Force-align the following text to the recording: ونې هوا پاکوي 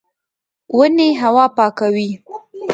ونې 0.77 1.07
هوا 1.21 1.45
پاکوي 1.57 2.09